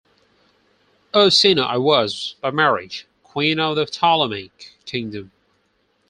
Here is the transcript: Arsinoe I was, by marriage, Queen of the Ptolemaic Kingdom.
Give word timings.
Arsinoe 1.13 1.63
I 1.63 1.77
was, 1.77 2.33
by 2.41 2.49
marriage, 2.49 3.05
Queen 3.21 3.59
of 3.59 3.75
the 3.75 3.85
Ptolemaic 3.85 4.71
Kingdom. 4.83 5.31